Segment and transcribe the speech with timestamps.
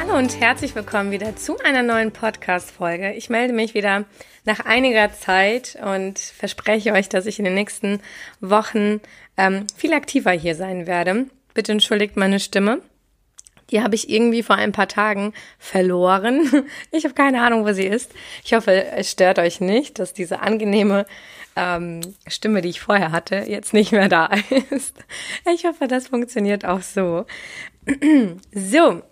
[0.00, 3.12] Hallo und herzlich willkommen wieder zu einer neuen Podcast-Folge.
[3.12, 4.06] Ich melde mich wieder
[4.46, 8.00] nach einiger Zeit und verspreche euch, dass ich in den nächsten
[8.40, 9.02] Wochen
[9.36, 11.26] ähm, viel aktiver hier sein werde.
[11.52, 12.80] Bitte entschuldigt meine Stimme.
[13.70, 16.64] Die habe ich irgendwie vor ein paar Tagen verloren.
[16.92, 18.10] Ich habe keine Ahnung, wo sie ist.
[18.42, 21.04] Ich hoffe, es stört euch nicht, dass diese angenehme
[21.56, 24.30] ähm, Stimme, die ich vorher hatte, jetzt nicht mehr da
[24.70, 24.96] ist.
[25.52, 27.26] Ich hoffe, das funktioniert auch so.
[28.52, 29.02] So,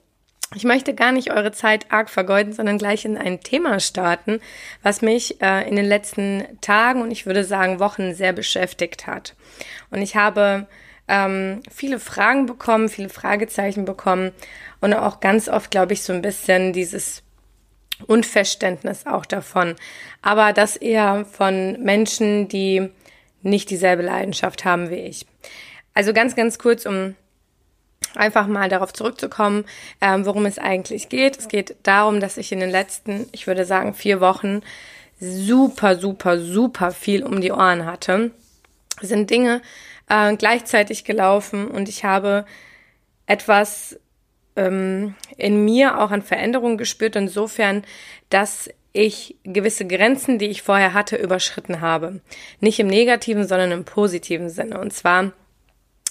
[0.55, 4.41] ich möchte gar nicht eure Zeit arg vergeuden, sondern gleich in ein Thema starten,
[4.83, 9.35] was mich äh, in den letzten Tagen und ich würde sagen Wochen sehr beschäftigt hat.
[9.91, 10.67] Und ich habe
[11.07, 14.33] ähm, viele Fragen bekommen, viele Fragezeichen bekommen
[14.81, 17.23] und auch ganz oft, glaube ich, so ein bisschen dieses
[18.07, 19.75] Unverständnis auch davon.
[20.23, 22.91] Aber das eher von Menschen, die
[23.43, 25.27] nicht dieselbe Leidenschaft haben wie ich.
[25.95, 27.17] Also ganz, ganz kurz, um
[28.15, 29.65] einfach mal darauf zurückzukommen,
[30.01, 31.39] ähm, worum es eigentlich geht.
[31.39, 34.63] Es geht darum, dass ich in den letzten, ich würde sagen, vier Wochen
[35.21, 38.31] super, super, super viel um die Ohren hatte.
[39.01, 39.63] Es sind Dinge
[40.09, 42.45] äh, gleichzeitig gelaufen und ich habe
[43.27, 43.99] etwas
[44.57, 47.85] ähm, in mir auch an Veränderungen gespürt, insofern,
[48.31, 52.21] dass ich gewisse Grenzen, die ich vorher hatte, überschritten habe.
[52.61, 54.81] Nicht im negativen, sondern im positiven Sinne.
[54.81, 55.33] Und zwar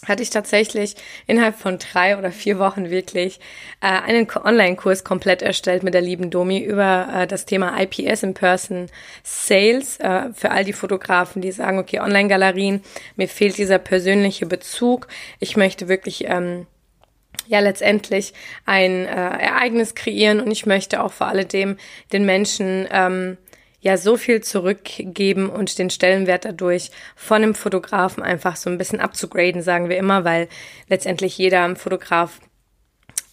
[0.05, 0.95] hatte ich tatsächlich
[1.25, 3.39] innerhalb von drei oder vier Wochen wirklich
[3.81, 8.33] äh, einen Online-Kurs komplett erstellt mit der lieben Domi über äh, das Thema IPS in
[8.33, 8.87] Person
[9.23, 12.83] Sales äh, für all die Fotografen, die sagen, okay, Online-Galerien,
[13.15, 15.07] mir fehlt dieser persönliche Bezug.
[15.39, 16.67] Ich möchte wirklich ähm,
[17.47, 18.33] ja letztendlich
[18.65, 21.77] ein äh, Ereignis kreieren und ich möchte auch vor alledem
[22.13, 23.37] den Menschen ähm,
[23.79, 28.99] ja so viel zurückgeben und den Stellenwert dadurch von dem Fotografen einfach so ein bisschen
[28.99, 30.47] abzugraden, sagen wir immer, weil
[30.87, 32.39] letztendlich jeder Fotograf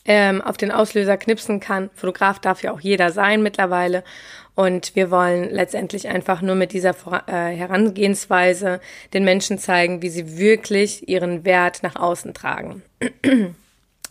[0.05, 1.91] ähm, auf den Auslöser knipsen kann.
[1.95, 4.05] Fotograf darf ja auch jeder sein mittlerweile.
[4.55, 6.95] Und wir wollen letztendlich einfach nur mit dieser
[7.27, 8.81] äh, Herangehensweise
[9.13, 12.83] den Menschen zeigen, wie sie wirklich ihren Wert nach außen tragen.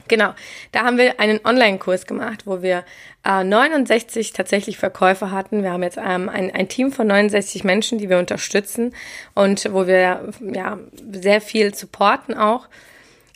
[0.08, 0.34] Genau,
[0.72, 2.84] da haben wir einen Online-Kurs gemacht, wo wir
[3.24, 5.64] äh, 69 tatsächlich Verkäufer hatten.
[5.64, 8.94] Wir haben jetzt ähm, ein, ein Team von 69 Menschen, die wir unterstützen
[9.34, 10.80] und wo wir ja
[11.12, 12.68] sehr viel supporten auch.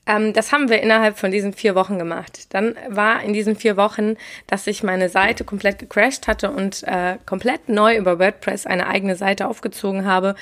[0.08, 2.54] Ähm, das haben wir innerhalb von diesen vier Wochen gemacht.
[2.54, 4.16] Dann war in diesen vier Wochen,
[4.48, 9.16] dass ich meine Seite komplett gecrashed hatte und äh, komplett neu über WordPress eine eigene
[9.16, 10.36] Seite aufgezogen habe.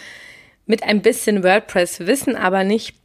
[0.66, 2.96] Mit ein bisschen WordPress-Wissen, aber nicht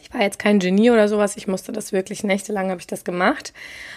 [0.00, 1.36] ich war jetzt kein Genie oder sowas.
[1.36, 3.52] Ich musste das wirklich nächtelang habe ich das gemacht.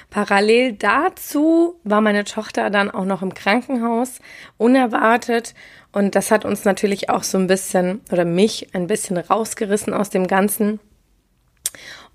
[0.09, 4.19] Parallel dazu war meine Tochter dann auch noch im Krankenhaus,
[4.57, 5.53] unerwartet.
[5.91, 10.09] Und das hat uns natürlich auch so ein bisschen oder mich ein bisschen rausgerissen aus
[10.09, 10.79] dem Ganzen.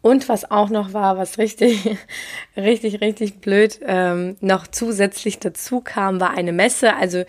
[0.00, 1.96] Und was auch noch war, was richtig,
[2.56, 6.94] richtig, richtig blöd ähm, noch zusätzlich dazu kam, war eine Messe.
[6.94, 7.24] Also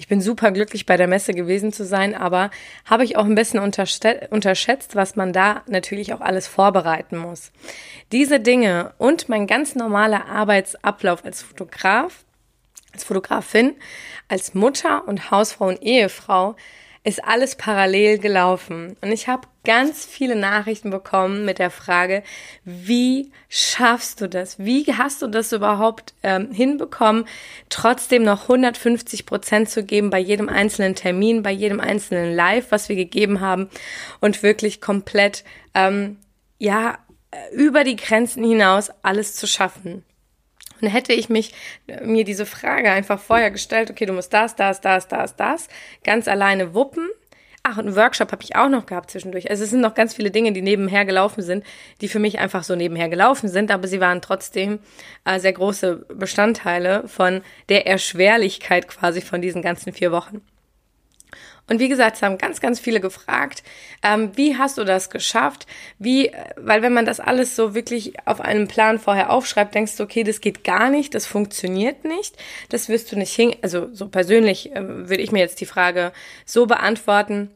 [0.00, 2.50] ich bin super glücklich bei der Messe gewesen zu sein, aber
[2.86, 7.52] habe ich auch ein bisschen unterschätzt, was man da natürlich auch alles vorbereiten muss.
[8.10, 12.24] Diese Dinge und mein ganz normaler Arbeitsablauf als Fotograf,
[12.94, 13.74] als Fotografin,
[14.26, 16.56] als Mutter und Hausfrau und Ehefrau
[17.02, 18.96] ist alles parallel gelaufen.
[19.00, 22.22] Und ich habe ganz viele Nachrichten bekommen mit der Frage,
[22.64, 24.58] wie schaffst du das?
[24.58, 27.26] Wie hast du das überhaupt ähm, hinbekommen,
[27.70, 32.88] trotzdem noch 150 Prozent zu geben bei jedem einzelnen Termin, bei jedem einzelnen Live, was
[32.90, 33.70] wir gegeben haben
[34.20, 35.44] und wirklich komplett,
[35.74, 36.18] ähm,
[36.58, 36.98] ja,
[37.52, 40.04] über die Grenzen hinaus alles zu schaffen.
[40.80, 41.52] Und hätte ich mich
[41.86, 45.68] äh, mir diese Frage einfach vorher gestellt, okay, du musst das, das, das, das, das
[46.04, 47.08] ganz alleine wuppen.
[47.62, 49.50] Ach, und einen Workshop habe ich auch noch gehabt zwischendurch.
[49.50, 51.62] Also es sind noch ganz viele Dinge, die nebenher gelaufen sind,
[52.00, 54.78] die für mich einfach so nebenher gelaufen sind, aber sie waren trotzdem
[55.26, 60.40] äh, sehr große Bestandteile von der Erschwerlichkeit quasi von diesen ganzen vier Wochen.
[61.70, 63.62] Und wie gesagt, es haben ganz, ganz viele gefragt,
[64.02, 65.68] ähm, wie hast du das geschafft?
[66.00, 70.02] Wie, weil wenn man das alles so wirklich auf einem Plan vorher aufschreibt, denkst du,
[70.02, 72.36] okay, das geht gar nicht, das funktioniert nicht,
[72.70, 76.12] das wirst du nicht hin, also so persönlich äh, würde ich mir jetzt die Frage
[76.44, 77.50] so beantworten,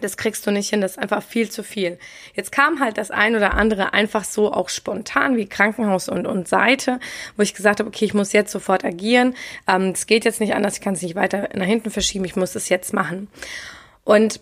[0.00, 1.98] das kriegst du nicht hin, das ist einfach viel zu viel.
[2.34, 6.48] Jetzt kam halt das ein oder andere einfach so auch spontan wie Krankenhaus und, und
[6.48, 7.00] Seite,
[7.36, 9.34] wo ich gesagt habe, okay, ich muss jetzt sofort agieren.
[9.68, 12.36] Ähm, es geht jetzt nicht anders, ich kann es nicht weiter nach hinten verschieben, ich
[12.36, 13.28] muss es jetzt machen.
[14.04, 14.40] Und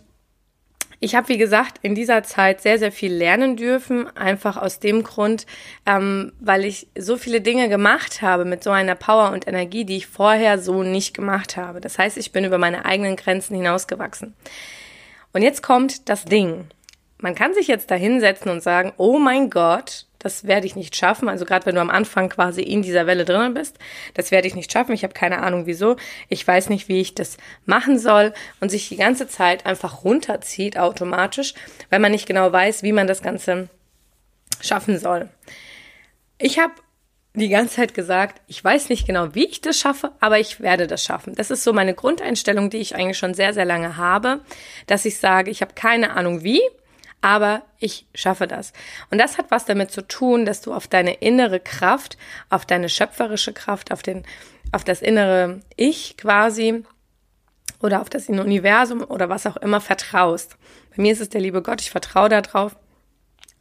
[1.01, 5.05] Ich habe, wie gesagt, in dieser Zeit sehr, sehr viel lernen dürfen, einfach aus dem
[5.05, 5.47] Grund,
[5.87, 9.97] ähm, weil ich so viele Dinge gemacht habe mit so einer Power und Energie, die
[9.97, 11.81] ich vorher so nicht gemacht habe.
[11.81, 14.35] Das heißt, ich bin über meine eigenen Grenzen hinausgewachsen.
[15.39, 16.67] Und jetzt kommt das Ding.
[17.19, 20.97] Man kann sich jetzt da hinsetzen und sagen, oh mein Gott, das werde ich nicht
[20.97, 21.29] schaffen.
[21.29, 23.79] Also gerade wenn du am Anfang quasi in dieser Welle drinnen bist,
[24.15, 24.95] das werde ich nicht schaffen.
[24.95, 25.95] Ich habe keine Ahnung wieso.
[26.29, 27.37] Ich weiß nicht, wie ich das
[27.67, 31.55] machen soll und sich die ganze Zeit einfach runterzieht automatisch,
[31.89, 33.69] weil man nicht genau weiß, wie man das Ganze
[34.61, 35.29] schaffen soll.
[36.39, 36.73] Ich habe
[37.35, 40.87] die ganze Zeit gesagt, ich weiß nicht genau, wie ich das schaffe, aber ich werde
[40.87, 41.35] das schaffen.
[41.35, 44.41] Das ist so meine Grundeinstellung, die ich eigentlich schon sehr, sehr lange habe,
[44.87, 46.61] dass ich sage, ich habe keine Ahnung wie,
[47.21, 48.73] aber ich schaffe das.
[49.11, 52.17] Und das hat was damit zu tun, dass du auf deine innere Kraft,
[52.49, 54.25] auf deine schöpferische Kraft, auf den,
[54.73, 56.85] auf das innere Ich quasi
[57.81, 60.57] oder auf das Universum oder was auch immer vertraust.
[60.97, 62.77] Bei mir ist es der liebe Gott, ich vertraue darauf,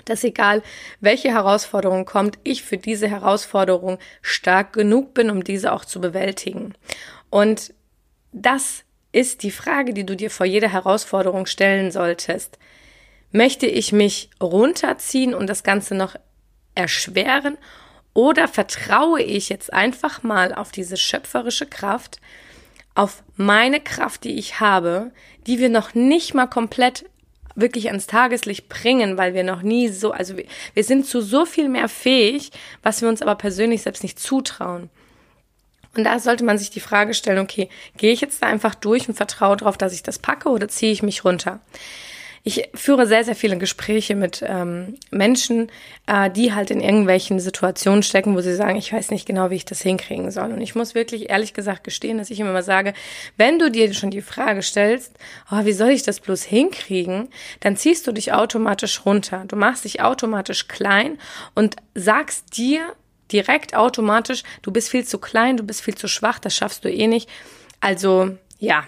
[0.09, 0.61] dass egal
[0.99, 6.73] welche Herausforderung kommt, ich für diese Herausforderung stark genug bin, um diese auch zu bewältigen.
[7.29, 7.73] Und
[8.31, 12.59] das ist die Frage, die du dir vor jeder Herausforderung stellen solltest.
[13.31, 16.15] Möchte ich mich runterziehen und das Ganze noch
[16.75, 17.57] erschweren
[18.13, 22.19] oder vertraue ich jetzt einfach mal auf diese schöpferische Kraft,
[22.95, 25.11] auf meine Kraft, die ich habe,
[25.45, 27.05] die wir noch nicht mal komplett
[27.57, 31.45] wirklich ans Tageslicht bringen, weil wir noch nie so, also wir, wir sind zu so
[31.45, 32.51] viel mehr fähig,
[32.83, 34.89] was wir uns aber persönlich selbst nicht zutrauen.
[35.95, 39.09] Und da sollte man sich die Frage stellen, okay, gehe ich jetzt da einfach durch
[39.09, 41.59] und vertraue darauf, dass ich das packe oder ziehe ich mich runter?
[42.43, 45.69] Ich führe sehr, sehr viele Gespräche mit ähm, Menschen,
[46.05, 49.55] äh, die halt in irgendwelchen Situationen stecken, wo sie sagen, ich weiß nicht genau, wie
[49.55, 50.51] ich das hinkriegen soll.
[50.53, 52.93] Und ich muss wirklich ehrlich gesagt gestehen, dass ich immer mal sage,
[53.35, 55.13] wenn du dir schon die Frage stellst,
[55.51, 57.29] oh, wie soll ich das bloß hinkriegen,
[57.59, 59.43] dann ziehst du dich automatisch runter.
[59.47, 61.17] Du machst dich automatisch klein
[61.53, 62.93] und sagst dir
[63.31, 66.91] direkt automatisch, du bist viel zu klein, du bist viel zu schwach, das schaffst du
[66.91, 67.29] eh nicht.
[67.79, 68.85] Also, ja,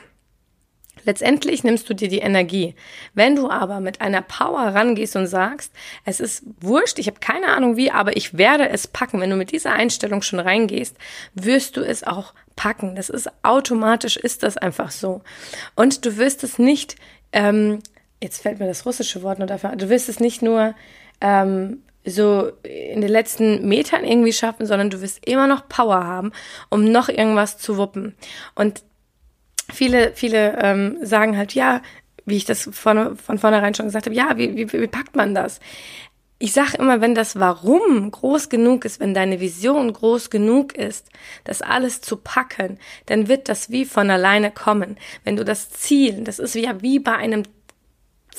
[1.05, 2.75] Letztendlich nimmst du dir die Energie.
[3.13, 5.73] Wenn du aber mit einer Power rangehst und sagst,
[6.05, 9.21] es ist wurscht, ich habe keine Ahnung wie, aber ich werde es packen.
[9.21, 10.95] Wenn du mit dieser Einstellung schon reingehst,
[11.33, 12.95] wirst du es auch packen.
[12.95, 15.21] Das ist automatisch, ist das einfach so.
[15.75, 16.95] Und du wirst es nicht,
[17.31, 17.79] ähm,
[18.21, 20.75] jetzt fällt mir das russische Wort nur dafür, du wirst es nicht nur
[21.21, 26.31] ähm, so in den letzten Metern irgendwie schaffen, sondern du wirst immer noch Power haben,
[26.69, 28.15] um noch irgendwas zu wuppen.
[28.55, 28.83] Und
[29.71, 31.81] viele, viele ähm, sagen halt, ja,
[32.25, 35.33] wie ich das von, von vornherein schon gesagt habe, ja, wie, wie, wie packt man
[35.33, 35.59] das?
[36.41, 41.09] Ich sage immer, wenn das Warum groß genug ist, wenn deine Vision groß genug ist,
[41.43, 44.97] das alles zu packen, dann wird das wie von alleine kommen.
[45.25, 47.43] Wenn du das Ziel, das ist ja wie bei einem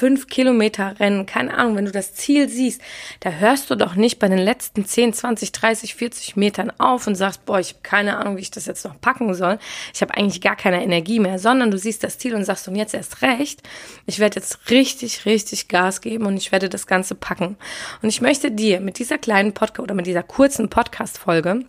[0.00, 2.80] fünf Kilometer Rennen, keine Ahnung, wenn du das Ziel siehst,
[3.20, 7.16] da hörst du doch nicht bei den letzten 10, 20, 30, 40 Metern auf und
[7.16, 9.58] sagst, boah, ich habe keine Ahnung, wie ich das jetzt noch packen soll.
[9.92, 12.76] Ich habe eigentlich gar keine Energie mehr, sondern du siehst das Ziel und sagst, und
[12.76, 13.62] jetzt erst recht,
[14.06, 17.58] ich werde jetzt richtig, richtig Gas geben und ich werde das Ganze packen.
[18.00, 21.66] Und ich möchte dir mit dieser kleinen Podcast oder mit dieser kurzen Podcast-Folge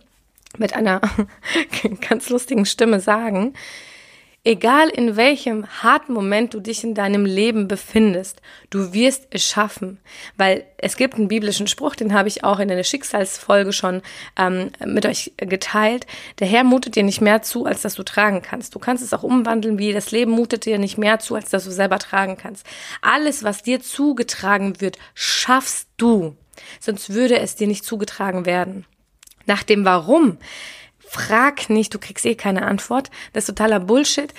[0.56, 1.02] mit einer
[2.08, 3.52] ganz lustigen Stimme sagen,
[4.44, 10.00] Egal in welchem harten Moment du dich in deinem Leben befindest, du wirst es schaffen.
[10.36, 14.02] Weil es gibt einen biblischen Spruch, den habe ich auch in der Schicksalsfolge schon
[14.36, 16.08] ähm, mit euch geteilt.
[16.40, 18.74] Der Herr mutet dir nicht mehr zu, als dass du tragen kannst.
[18.74, 21.62] Du kannst es auch umwandeln, wie das Leben mutet dir nicht mehr zu, als dass
[21.62, 22.66] du selber tragen kannst.
[23.00, 26.34] Alles, was dir zugetragen wird, schaffst du.
[26.80, 28.86] Sonst würde es dir nicht zugetragen werden.
[29.46, 30.38] Nach dem Warum
[31.14, 33.10] Frag nicht, du kriegst eh keine Antwort.
[33.34, 34.32] Das ist totaler Bullshit.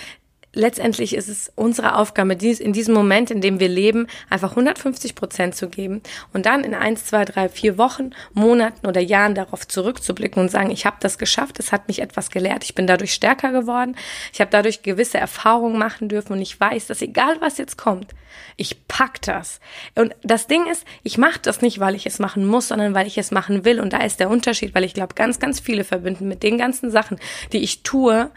[0.55, 5.55] Letztendlich ist es unsere Aufgabe, in diesem Moment, in dem wir leben, einfach 150 Prozent
[5.55, 10.39] zu geben und dann in eins, zwei, drei, vier Wochen, Monaten oder Jahren darauf zurückzublicken
[10.41, 13.51] und sagen, ich habe das geschafft, es hat mich etwas gelehrt, ich bin dadurch stärker
[13.51, 13.95] geworden,
[14.31, 18.13] ich habe dadurch gewisse Erfahrungen machen dürfen und ich weiß, dass egal was jetzt kommt,
[18.55, 19.60] ich pack das.
[19.95, 23.07] Und das Ding ist, ich mache das nicht, weil ich es machen muss, sondern weil
[23.07, 23.79] ich es machen will.
[23.79, 26.91] Und da ist der Unterschied, weil ich glaube, ganz, ganz viele verbinden mit den ganzen
[26.91, 27.19] Sachen,
[27.51, 28.31] die ich tue,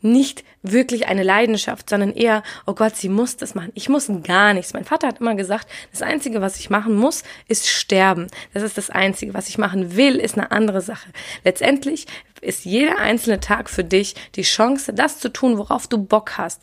[0.00, 3.72] nicht wirklich eine Leidenschaft, sondern eher, oh Gott, sie muss das machen.
[3.74, 4.72] Ich muss gar nichts.
[4.74, 8.28] Mein Vater hat immer gesagt, das Einzige, was ich machen muss, ist sterben.
[8.54, 9.34] Das ist das Einzige.
[9.34, 11.10] Was ich machen will, ist eine andere Sache.
[11.44, 12.06] Letztendlich
[12.40, 16.62] ist jeder einzelne Tag für dich die Chance, das zu tun, worauf du Bock hast.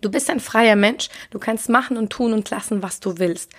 [0.00, 3.50] Du bist ein freier Mensch, du kannst machen und tun und lassen, was du willst.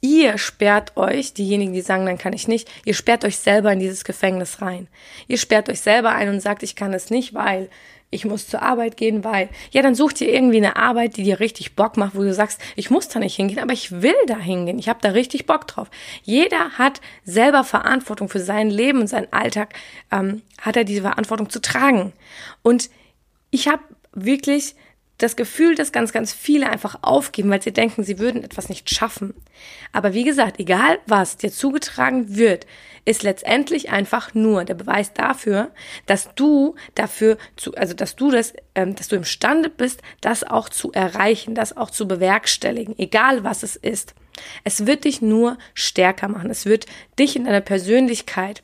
[0.00, 3.80] Ihr sperrt euch, diejenigen, die sagen, dann kann ich nicht, ihr sperrt euch selber in
[3.80, 4.88] dieses Gefängnis rein.
[5.26, 7.70] Ihr sperrt euch selber ein und sagt, ich kann es nicht, weil
[8.10, 11.40] ich muss zur Arbeit gehen, weil, ja, dann such dir irgendwie eine Arbeit, die dir
[11.40, 14.38] richtig Bock macht, wo du sagst, ich muss da nicht hingehen, aber ich will da
[14.38, 15.90] hingehen, ich habe da richtig Bock drauf.
[16.22, 19.74] Jeder hat selber Verantwortung für sein Leben und seinen Alltag,
[20.12, 22.12] ähm, hat er diese Verantwortung zu tragen.
[22.62, 22.90] Und
[23.50, 23.82] ich habe
[24.12, 24.76] wirklich
[25.18, 28.90] das Gefühl, dass ganz, ganz viele einfach aufgeben, weil sie denken, sie würden etwas nicht
[28.90, 29.34] schaffen.
[29.92, 32.66] Aber wie gesagt, egal was dir zugetragen wird,
[33.06, 35.70] ist letztendlich einfach nur der Beweis dafür,
[36.04, 40.68] dass du dafür zu, also dass du das, ähm, dass du imstande bist, das auch
[40.68, 44.14] zu erreichen, das auch zu bewerkstelligen, egal was es ist.
[44.64, 46.50] Es wird dich nur stärker machen.
[46.50, 46.86] Es wird
[47.18, 48.62] dich in deiner Persönlichkeit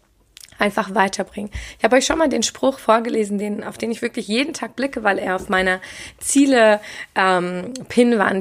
[0.63, 1.51] einfach weiterbringen.
[1.79, 4.77] Ich habe euch schon mal den Spruch vorgelesen, den, auf den ich wirklich jeden Tag
[4.77, 5.81] blicke, weil er auf meiner
[6.19, 6.81] Ziele
[7.17, 7.75] ähm,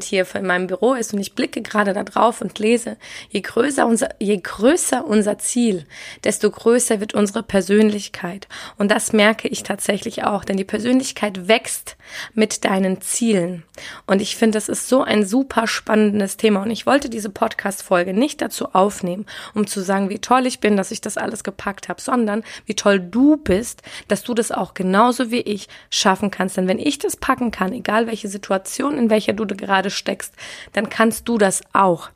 [0.03, 2.97] hier in meinem Büro ist und ich blicke gerade da drauf und lese,
[3.29, 5.85] je größer unser, je größer unser Ziel,
[6.23, 8.47] desto größer wird unsere Persönlichkeit.
[8.77, 11.97] Und das merke ich tatsächlich auch, denn die Persönlichkeit wächst
[12.33, 13.63] mit deinen Zielen.
[14.05, 16.61] Und ich finde, das ist so ein super spannendes Thema.
[16.61, 19.25] Und ich wollte diese Podcast-Folge nicht dazu aufnehmen,
[19.55, 22.75] um zu sagen, wie toll ich bin, dass ich das alles gepackt habe, sondern wie
[22.75, 26.57] toll du bist, dass du das auch genauso wie ich schaffen kannst.
[26.57, 30.33] Denn wenn ich das packen kann, egal welche Situation, in welcher du gerade steckst,
[30.73, 32.09] dann kannst du das auch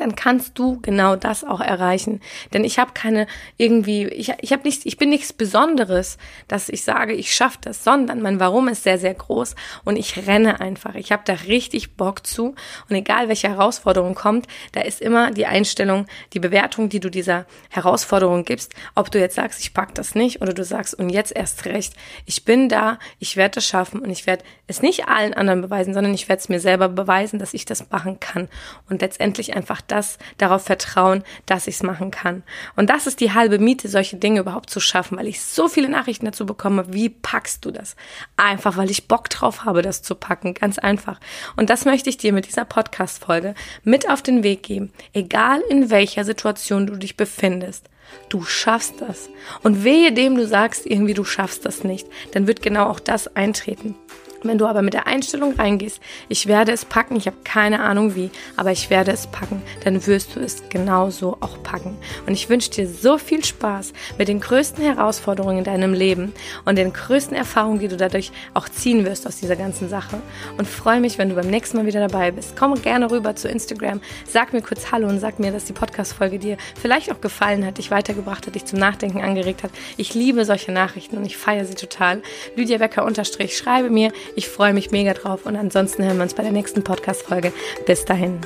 [0.00, 2.20] dann kannst du genau das auch erreichen.
[2.52, 3.26] Denn ich habe keine
[3.56, 7.84] irgendwie, ich, ich habe nichts, ich bin nichts Besonderes, dass ich sage, ich schaffe das,
[7.84, 10.94] sondern mein Warum ist sehr, sehr groß und ich renne einfach.
[10.94, 12.54] Ich habe da richtig Bock zu
[12.88, 17.46] und egal welche Herausforderung kommt, da ist immer die Einstellung, die Bewertung, die du dieser
[17.70, 21.34] Herausforderung gibst, ob du jetzt sagst, ich pack das nicht oder du sagst, und jetzt
[21.34, 25.34] erst recht, ich bin da, ich werde das schaffen und ich werde es nicht allen
[25.34, 28.48] anderen beweisen, sondern ich werde es mir selber beweisen, dass ich das machen kann
[28.88, 32.42] und letztendlich einfach das darauf vertrauen, dass ich es machen kann.
[32.76, 35.88] Und das ist die halbe Miete, solche Dinge überhaupt zu schaffen, weil ich so viele
[35.88, 37.96] Nachrichten dazu bekomme, wie packst du das?
[38.36, 41.20] Einfach, weil ich Bock drauf habe, das zu packen, ganz einfach.
[41.56, 45.90] Und das möchte ich dir mit dieser Podcast-Folge mit auf den Weg geben, egal in
[45.90, 47.88] welcher Situation du dich befindest.
[48.28, 49.28] Du schaffst das.
[49.62, 53.34] Und wehe dem, du sagst irgendwie, du schaffst das nicht, dann wird genau auch das
[53.36, 53.94] eintreten.
[54.42, 58.14] Wenn du aber mit der Einstellung reingehst, ich werde es packen, ich habe keine Ahnung
[58.14, 61.96] wie, aber ich werde es packen, dann wirst du es genauso auch packen.
[62.26, 66.32] Und ich wünsche dir so viel Spaß mit den größten Herausforderungen in deinem Leben
[66.64, 70.20] und den größten Erfahrungen, die du dadurch auch ziehen wirst aus dieser ganzen Sache.
[70.56, 72.56] Und freue mich, wenn du beim nächsten Mal wieder dabei bist.
[72.56, 76.38] Komm gerne rüber zu Instagram, sag mir kurz Hallo und sag mir, dass die Podcast-Folge
[76.38, 79.70] dir vielleicht auch gefallen hat, dich weitergebracht hat, dich zum Nachdenken angeregt hat.
[79.96, 82.22] Ich liebe solche Nachrichten und ich feiere sie total.
[82.54, 86.34] Lydia Becker unterstrich, schreibe mir, ich freue mich mega drauf und ansonsten hören wir uns
[86.34, 87.52] bei der nächsten Podcast-Folge.
[87.86, 88.40] Bis dahin.